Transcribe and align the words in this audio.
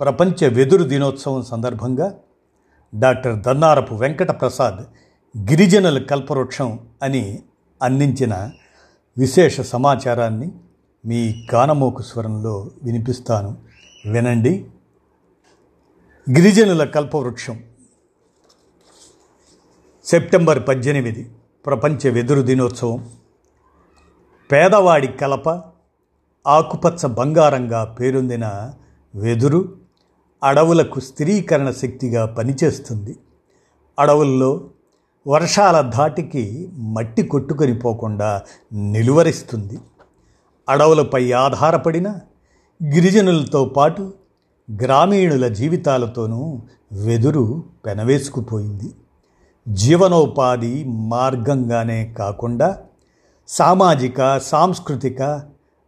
ప్రపంచ 0.00 0.48
వెదురు 0.48 0.82
దినోత్సవం 0.82 1.42
సందర్భంగా 1.42 2.18
డాక్టర్ 2.94 3.42
దన్నారపు 3.42 3.94
వెంకట 3.94 4.40
ప్రసాద్ 4.40 4.84
గిరిజనుల 5.50 5.98
కల్పవృక్షం 5.98 6.78
అని 7.02 7.42
అందించిన 7.82 8.50
విశేష 9.18 9.60
సమాచారాన్ని 9.60 10.52
మీ 11.06 11.46
కానమోకు 11.50 12.02
స్వరంలో 12.02 12.70
వినిపిస్తాను. 12.82 13.58
వినండి. 14.10 14.66
గిరిజనుల 16.30 16.84
కల్పవృక్షం. 16.84 17.62
సెప్టెంబర్ 20.04 20.68
పద్దెనిమిది 20.68 21.30
ప్రపంచ 21.66 22.10
వెదురు 22.10 22.42
దినోత్సవం. 22.42 23.10
పేదవాడి 24.52 25.06
కలప 25.06 25.48
ఆకుపచ్చ 26.46 27.06
బంగారంగా 27.06 27.84
పేరొందిన 27.84 28.72
వెదురు 29.14 29.83
అడవులకు 30.44 31.00
స్థిరీకరణ 31.00 31.70
శక్తిగా 31.70 32.26
పనిచేస్తుంది. 32.26 33.16
అడవుల్లో 33.98 34.64
వర్షాల 35.26 35.90
ధాటికి 35.94 36.70
మట్టి 36.72 37.22
కొట్టుకొని 37.22 37.78
పోకుండా 37.78 38.42
నిలువరిస్తుంది. 38.72 39.78
అడవులపై 40.68 41.32
ఆధారపడిన 41.32 42.08
గిరిజనులతో 42.94 43.64
పాటు 43.64 44.12
గ్రామీణుల 44.82 45.48
జీవితాలతోనూ 45.48 46.60
వెదురు 46.92 47.64
పెనవేసుకుపోయింది. 47.86 48.94
జీవనోపాధి 49.68 50.84
మార్గంగానే 50.88 52.14
కాకుండా 52.18 52.78
సామాజిక 53.48 54.38
సాంస్కృతిక 54.38 55.42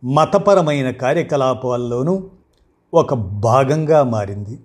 మతపరమైన 0.04 0.90
కార్యకలాపాల్లోనూ 0.90 2.30
ఒక 2.94 3.14
భాగంగా 3.14 4.02
మారింది. 4.02 4.58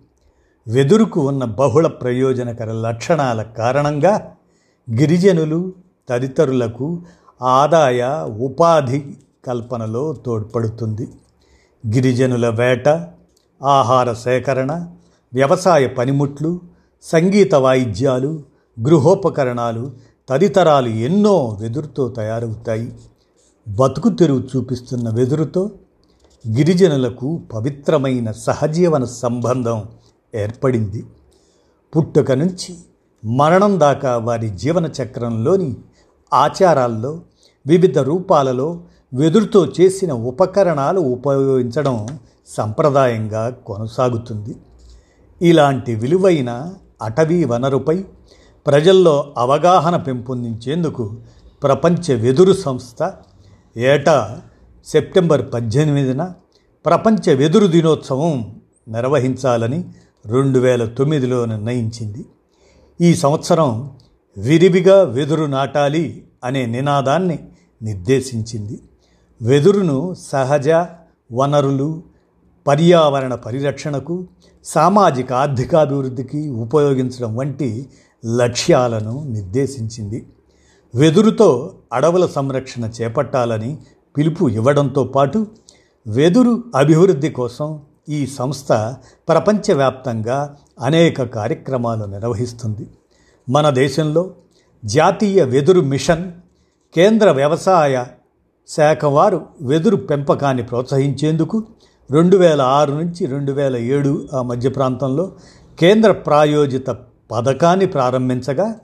వెదురుకు 0.68 1.28
ఉన్న 1.28 1.46
బహుళ 1.46 1.88
ప్రయోజనకర 1.88 2.72
లక్షణాల 2.72 3.42
కారణంగా 3.42 4.34
గిరిజనులు 5.00 5.74
తదితరులకు 6.10 7.02
ఆదాయ 7.42 8.28
ఉపాధి 8.40 9.18
కల్పనలో 9.46 10.14
తోడ్పడుతుంది. 10.14 11.08
గిరిజనుల 11.96 12.50
వేట 12.50 13.08
ఆహార 13.64 14.14
సేకరణ 14.14 14.88
వ్యవసాయ 15.34 15.88
పనిముట్లు 15.88 16.60
సంగీత 17.04 17.56
వాయిద్యాలు 17.56 18.44
గృహోపకరణాలు 18.82 19.92
తదితరాలు 20.30 20.88
ఎన్నో 20.88 21.58
వెదురుతో 21.62 22.08
తయారవుతాయి. 22.08 22.94
బతుకు 23.68 24.10
తెరువు 24.10 24.40
చూపిస్తున్న 24.40 25.10
వెదురుతో 25.10 25.72
గిరిజనులకు 26.48 27.42
పవిత్రమైన 27.54 28.32
సహజీవన 28.32 29.04
సంబంధం 29.04 29.86
ఏర్పడింది. 30.36 31.04
పుట్టుక 31.96 32.32
నుంచి 32.32 32.76
మరణం 33.26 33.80
దాకా 33.80 34.18
వారి 34.18 34.50
జీవన 34.50 34.86
చక్రంలోని 34.86 35.76
ఆచారాల్లో 36.34 37.22
వివిధ 37.68 38.00
రూపాలలో 38.00 38.82
వెదురుతో 39.14 39.66
చేసిన 39.66 40.14
ఉపకరణాలు 40.14 41.00
ఉపయోగించడం 41.00 42.08
సంప్రదాయంగా 42.48 43.50
కొనసాగుతుంది. 43.50 44.56
ఇలాంటి 45.42 45.96
విలువైన 45.96 46.74
అటవీ 47.02 47.44
వనరుపై 47.44 48.04
ప్రజల్లో 48.68 49.34
అవగాహన 49.38 49.96
పెంపొందించేందుకు 49.96 51.18
ప్రపంచ 51.64 52.14
వెదురు 52.14 52.54
సంస్థ 52.54 53.14
ఏటా 53.78 54.42
సెప్టెంబర్ 54.86 55.54
పద్దెనిమిదిన 55.54 56.34
ప్రపంచ 56.86 57.34
వెదురు 57.34 57.68
దినోత్సవం 57.68 58.62
నిర్వహించాలని 58.88 59.90
రెండు 60.26 60.60
వేల 60.60 60.86
తొమ్మిదిలో 60.86 61.46
నిర్ణయించింది. 61.46 62.26
ఈ 63.02 63.16
సంవత్సరం 63.16 63.92
విరివిగా 64.38 65.04
వెదురు 65.04 65.46
నాటాలి 65.46 66.26
అనే 66.44 66.66
నినాదాన్ని 66.66 67.40
నిర్దేశించింది. 67.82 68.82
వెదురును 69.42 70.16
సహజ 70.28 70.70
వనరులు 71.34 72.04
పర్యావరణ 72.68 73.36
పరిరక్షణకు 73.36 74.28
సామాజిక 74.64 75.34
ఆర్థికాభివృద్ధికి 75.34 76.50
ఉపయోగించడం 76.50 77.36
వంటి 77.36 77.90
లక్ష్యాలను 78.36 79.24
నిర్దేశించింది. 79.24 80.26
వెదురుతో 80.96 81.74
అడవుల 81.94 82.26
సంరక్షణ 82.26 82.92
చేపట్టాలని 83.02 83.78
పిలుపు 84.18 84.50
ఇవ్వడంతో 84.50 85.04
పాటు 85.04 85.48
వెదురు 86.08 86.64
అభివృద్ధి 86.76 87.30
కోసం 87.30 87.82
ఈ 88.10 88.26
సంస్థ 88.26 88.72
ప్రపంచవ్యాప్తంగా 89.30 90.56
అనేక 90.80 91.24
కార్యక్రమాలు 91.24 92.06
నిర్వహిస్తుంది. 92.06 92.88
మన 93.50 93.70
దేశంలో 93.70 94.24
జాతీయ 94.86 95.44
వెదురు 95.44 95.82
మిషన్ 95.82 96.32
కేంద్ర 96.96 97.32
వ్యవసాయ 97.32 98.06
శాఖ 98.70 99.06
వారు 99.06 99.40
వెదురు 99.62 99.96
పెంపకాన్ని 99.96 100.64
ప్రోత్సహించేందుకు 100.64 101.64
రెండు 102.12 102.38
వేల 102.38 102.62
ఆరు 102.62 102.92
నుంచి 102.92 103.26
రెండు 103.26 103.52
వేల 103.52 103.76
ఏడు 103.76 104.28
ఆ 104.34 104.42
మధ్య 104.42 104.70
ప్రాంతంలో 104.70 105.32
కేంద్ర 105.80 106.12
ప్రాయోజిత 106.12 106.90
పథకాన్ని 107.32 107.86
ప్రారంభించగా 107.86 108.76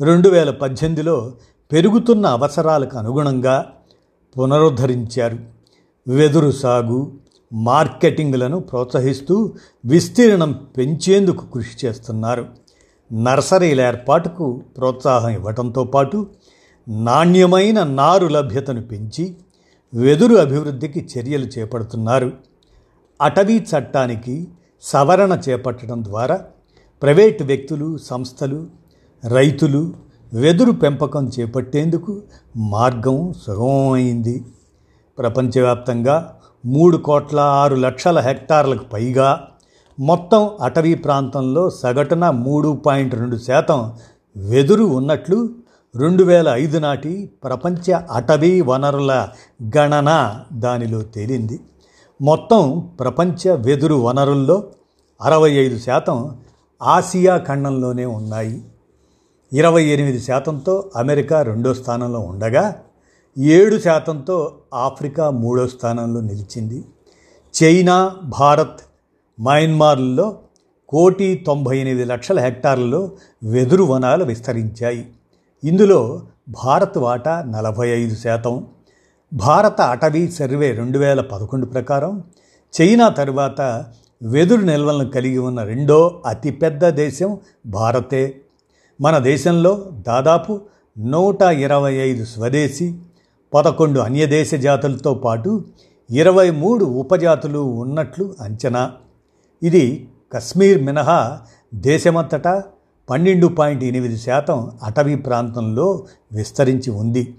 రెండు 0.00 0.28
వేల 0.28 0.50
పద్దెనిమిదిలో 0.50 1.32
పెరుగుతున్న 1.70 2.26
అవసరాలకు 2.26 2.98
అనుగుణంగా 2.98 3.56
పునరుద్ధరించారు. 4.38 5.38
వెదురు 6.08 6.50
సాగు 6.50 7.12
మార్కెటింగ్లను 7.52 8.60
ప్రోత్సహిస్తూ 8.60 9.52
విస్తీర్ణం 9.84 10.52
పెంచేందుకు 10.76 11.46
కృషి 11.46 11.86
చేస్తున్నారు. 11.86 12.46
నర్సరీల 13.12 13.80
ఏర్పాటుకు 13.80 14.62
ప్రోత్సాహం 14.76 15.28
ఇవ్వడంతో 15.28 15.84
పాటు 15.84 16.26
నాణ్యమైన 16.88 17.82
నారు 17.82 18.26
లభ్యతను 18.26 18.82
పెంచి 18.82 19.36
వెదురు 19.94 20.34
అభివృద్ధికి 20.34 21.08
చర్యలు 21.18 21.46
చేపడుతున్నారు. 21.46 22.32
అటవీ 23.22 23.58
చట్టానికి 23.58 24.48
సవరణ 24.82 25.40
చేపట్టడం 25.48 26.04
ద్వారా 26.04 26.40
ప్రైవేటు 27.02 27.44
వ్యక్తులు 27.44 27.98
సంస్థలు 27.98 28.66
రైతులు 29.28 29.92
వెదురు 30.34 30.72
పెంపకం 30.72 31.28
చేపట్టేందుకు 31.28 32.22
మార్గం 32.56 33.34
సుగమమైంది. 33.46 34.44
ప్రపంచవ్యాప్తంగా 35.18 36.34
మూడు 36.66 36.96
కోట్ల 36.96 37.40
ఆరు 37.40 37.76
లక్షల 37.76 38.20
హెక్టార్లకు 38.20 38.84
పైగా 38.84 39.46
మొత్తం 40.00 40.50
అటవీ 40.62 40.94
ప్రాంతంలో 40.94 41.70
సగటున 41.70 42.30
మూడు 42.30 42.82
పాయింట్ 42.86 43.14
రెండు 43.14 43.36
శాతం 43.36 43.92
వెదురు 44.36 44.84
ఉన్నట్లు 44.84 45.48
రెండు 45.96 46.22
వేల 46.22 46.48
ఐదు 46.48 46.78
నాటి 46.78 47.30
ప్రపంచ 47.44 47.92
అటవీ 47.92 48.60
వనరుల 48.60 49.28
గణన 49.76 50.40
దానిలో 50.52 51.02
తేలింది. 51.02 51.60
మొత్తం 52.22 52.88
ప్రపంచ 53.00 53.50
వెదురు 53.50 53.94
వనరుల్లో 53.94 54.64
అరవై 55.22 55.50
ఐదు 55.50 55.78
శాతం 55.78 56.36
ఆసియా 56.82 57.36
ఖండంలోనే 57.36 58.04
ఉన్నాయి. 58.04 58.62
ఇరవై 59.52 59.84
ఎనిమిది 59.84 60.20
శాతంతో 60.20 60.90
అమెరికా 60.96 61.42
రెండో 61.42 61.74
స్థానంలో 61.74 62.20
ఉండగా 62.20 62.76
ఏడు 63.38 63.78
శాతంతో 63.78 64.54
ఆఫ్రికా 64.74 65.30
మూడో 65.30 65.66
స్థానంలో 65.66 66.20
నిలిచింది. 66.20 66.84
చైనా 67.62 68.16
భారత్ 68.24 68.80
మయన్మార్లలో 69.40 70.38
కోటి 70.88 71.44
తొంభై 71.46 71.78
ఎనిమిది 71.78 72.04
లక్షల 72.04 72.40
హెక్టార్లలో 72.40 73.10
వెదురు 73.44 73.84
వనాలు 73.84 74.24
విస్తరించాయి. 74.24 75.06
ఇందులో 75.64 76.22
భారత్ 76.48 76.98
వాటా 76.98 77.42
నలభై 77.42 77.88
ఐదు 77.88 78.14
శాతం 78.14 78.66
భారత 79.32 79.80
అటవీ 79.80 80.28
సర్వే 80.28 80.72
రెండు 80.72 80.98
వేల 80.98 81.20
పదకొండు 81.20 81.66
ప్రకారం 81.66 82.24
చైనా 82.80 83.08
తరువాత 83.08 83.84
వెదురు 84.22 84.60
నిల్వలను 84.60 85.10
కలిగి 85.10 85.38
ఉన్న 85.38 85.62
రెండో 85.62 86.22
అతిపెద్ద 86.26 86.88
దేశం 86.88 87.38
భారతే. 87.66 88.40
మన 89.00 89.18
దేశంలో 89.18 89.92
దాదాపు 90.06 90.60
నూట 90.98 91.42
ఇరవై 91.42 91.94
ఐదు 91.94 92.24
స్వదేశీ 92.24 92.98
పదకొండు 93.54 94.00
అన్యదేశ 94.00 94.54
జాతులతో 94.54 95.14
పాటు 95.14 95.64
ఇరవై 96.10 96.50
మూడు 96.50 96.84
ఉపజాతులు 96.84 97.58
ఉన్నట్లు 97.58 98.34
అంచనా. 98.40 98.92
ఇది 99.62 100.08
కశ్మీర్ 100.32 100.82
మినహా 100.82 101.40
దేశమంతటా 101.74 102.62
పన్నెండు 103.10 103.46
పాయింట్ 103.46 103.84
ఎనిమిది 103.84 104.16
శాతం 104.16 104.70
అటవీ 104.82 105.16
ప్రాంతంలో 105.16 106.06
విస్తరించి 106.32 106.90
ఉంది. 106.90 107.34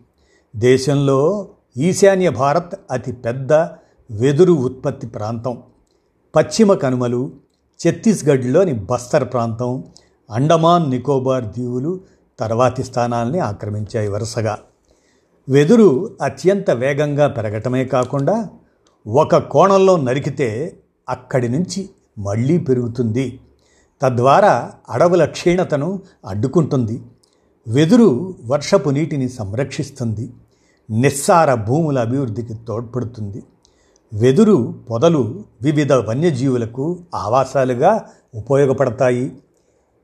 దేశంలో 0.56 1.48
ఈశాన్య 1.78 2.30
భారత్ 2.30 2.75
అతి 2.92 3.12
పెద్ద 3.12 3.54
వెదురు 4.12 4.54
ఉత్పత్తి 4.54 5.07
ప్రాంతం. 5.07 5.57
పశ్చిమ 6.36 6.74
కనుమలు 6.74 7.31
ఛత్తీస్గఢ్లోని 7.80 8.74
బస్తర్ 8.74 9.34
ప్రాంతం 9.34 9.84
అండమాన్ 10.31 10.89
నికోబార్ 10.89 11.45
దీవులు 11.45 12.00
తర్వాతి 12.39 12.83
స్థానాల్ని 12.83 13.39
ఆక్రమించాయి 13.39 14.07
వరుసగా. 14.07 14.57
వెదురు 15.50 16.18
అత్యంత 16.22 16.72
వేగంగా 16.72 17.28
పెరగటమే 17.28 17.86
కాకుండా 17.86 18.50
ఒక 19.07 19.36
కోణంలో 19.36 19.98
నరికితే 19.98 20.78
అక్కడి 21.10 21.50
నుంచి 21.50 21.89
మళ్ళీ 22.19 22.57
పెరుగుతుంది. 22.57 23.39
తద్వారా 24.01 24.72
అడవుల 24.89 25.25
క్షీణతను 25.25 26.01
అడ్డుకుంటుంది. 26.25 27.01
వెదురు 27.68 28.36
వర్షపు 28.45 28.89
నీటిని 28.89 29.30
సంరక్షిస్తుంది. 29.30 30.33
నిస్సార 30.92 31.54
భూముల 31.54 32.00
అభివృద్ధికి 32.00 32.54
తోడ్పడుతుంది. 32.54 33.44
వెదురు 34.13 34.75
పొదలు 34.89 35.44
వివిధ 35.62 35.94
వన్యజీవులకు 35.94 37.00
ఆవాసాలుగా 37.16 38.06
ఉపయోగపడతాయి. 38.36 39.31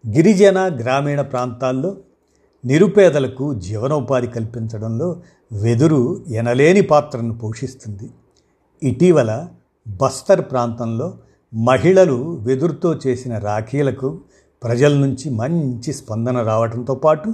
గిరిజన 0.06 0.80
గ్రామీణ 0.82 1.22
ప్రాంతాల్లో 1.22 1.96
నిరుపేదలకు 2.66 3.54
జీవనోపాధి 3.54 4.28
కల్పించడంలో 4.28 5.22
వెదురు 5.52 6.26
ఎనలేని 6.28 6.82
పాత్రను 6.82 7.38
పోషిస్తుంది. 7.38 8.10
ఇటీవల 8.84 9.48
బస్తర్ 9.88 10.42
ప్రాంతంలో 10.42 11.18
మహిళలు 11.54 12.36
వెదురుతో 12.42 13.00
చేసిన 13.08 13.38
రాఖీలకు 13.38 14.20
ప్రజల 14.64 14.94
నుంచి 14.98 15.30
మంచి 15.30 15.94
స్పందన 15.94 16.42
రావడంతో 16.42 16.96
పాటు 16.96 17.34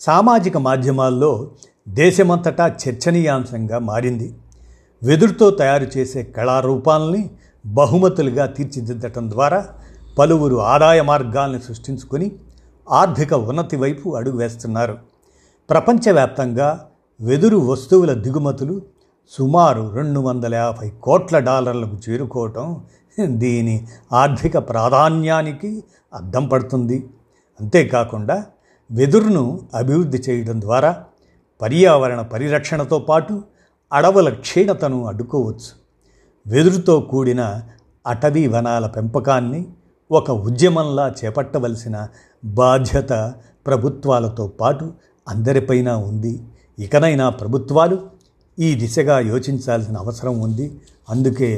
సామాజిక 0.00 0.56
మాధ్యమాల్లో 0.56 1.50
దేశమంతటా 1.88 2.76
చర్చనీయాంశంగా 2.82 3.78
మారింది. 3.78 4.34
వెదురుతో 5.02 5.50
తయారు 5.50 5.86
చేసే 5.96 6.22
కళారూపాలని 6.22 7.30
బహుమతులుగా 7.66 8.46
తీర్చిదిద్దటం 8.46 9.30
ద్వారా 9.30 9.66
పలువురు 10.18 10.56
ఆదాయ 10.56 11.02
మార్గాల్ని 11.02 11.60
సృష్టించుకొని 11.62 12.32
ఆర్థిక 12.90 13.34
ఉన్నతి 13.34 13.76
వైపు 13.76 14.16
అడుగు 14.16 14.36
వేస్తున్నారు. 14.36 14.98
ప్రపంచవ్యాప్తంగా 15.70 16.88
వెదురు 17.20 17.56
వస్తువుల 17.56 18.12
దిగుమతులు 18.12 18.82
సుమారు 19.30 19.92
రెండు 19.94 20.20
వందల 20.20 20.54
యాభై 20.54 20.92
కోట్ల 21.02 21.38
డాలర్లకు 21.38 21.96
చేరుకోవటం 22.08 22.80
దీని 23.20 23.86
ఆర్థిక 24.12 24.58
ప్రాధాన్యానికి 24.58 25.84
అద్దం 26.14 26.48
పడుతుంది. 26.48 27.10
అంతేకాకుండా 27.60 28.46
వెదురును 28.90 29.60
అభివృద్ధి 29.74 30.18
చేయడం 30.18 30.60
ద్వారా 30.60 31.04
పర్యావరణ 31.62 32.20
పరిరక్షణతో 32.20 32.98
పాటు 32.98 33.42
అడవుల 33.92 34.28
క్షీణతను 34.28 35.06
అడ్డుకోవచ్చు. 35.06 35.70
వెదురుతో 36.46 37.00
కూడిన 37.00 37.62
అటవీ 38.06 38.46
వనాల 38.46 38.86
పెంపకాన్ని 38.86 39.66
ఒక 40.14 40.30
ఉద్యమంలా 40.48 41.06
చేపట్టవలసిన 41.18 41.96
బాధ్యత 42.44 43.12
ప్రభుత్వాలతో 43.66 44.44
పాటు 44.60 44.86
అందరిపైన 45.26 45.90
ఉంది. 46.08 46.34
ఇకనైనా 46.78 47.26
ప్రభుత్వాలు 47.40 47.96
ఈ 48.58 48.68
దిశగా 48.74 49.16
యోచించాల్సిన 49.30 49.96
అవసరం 49.96 50.34
ఉంది. 50.46 50.66
అందుకే 51.08 51.50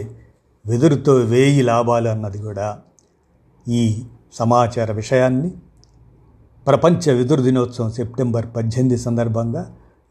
వెదురుతో 0.64 1.14
వేయి 1.32 1.62
లాభాలు 1.62 2.08
అన్నది 2.08 2.38
కూడా 2.38 2.68
ఈ 3.66 3.82
సమాచార 4.32 4.88
విషయాన్ని 4.92 5.50
ప్రపంచ 6.66 7.12
వెదురు 7.18 7.42
దినోత్సవం 7.42 7.90
సెప్టెంబర్ 7.98 8.46
పద్దెనిమిది 8.56 8.98
సందర్భంగా 8.98 9.62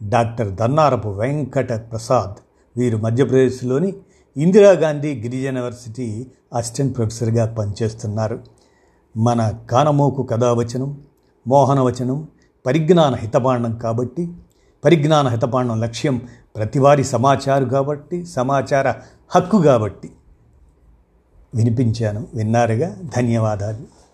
డాక్టర్ 0.01 0.49
దన్నారపు 0.59 1.09
వెంకట 1.19 1.73
ప్రసాద్ 1.91 2.37
వీరు 2.75 2.97
మధ్యప్రదేశ్లోని 2.97 3.91
ఇందిరాగాంధీ 4.37 5.21
గిరిజన 5.21 5.45
యూనివర్సిటీ 5.45 6.27
అసిస్టెంట్ 6.53 6.97
ప్రొఫెసర్గా 6.97 7.45
పనిచేస్తున్నారు. 7.45 8.43
మన 9.17 9.53
కానమోకు 9.71 10.23
కథావచనం 10.23 11.01
మోహనవచనం 11.47 12.27
పరిజ్ఞాన 12.65 13.15
హితబాండం 13.15 13.77
కాబట్టి 13.77 14.33
పరిజ్ఞాన 14.85 15.27
హితబాండం 15.27 15.79
లక్ష్యం 15.79 16.21
ప్రతివారి 16.55 17.03
సమాచారు 17.03 17.65
కాబట్టి 17.65 18.25
సమాచార 18.25 18.93
హక్కు 19.29 19.61
కాబట్టి. 19.61 20.11
వినిపించాను. 21.55 22.27
విన్నారుగా? 22.33 22.97
ధన్యవాదాలు. 23.17 24.04